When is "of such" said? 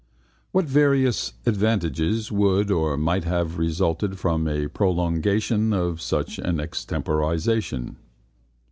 5.73-6.39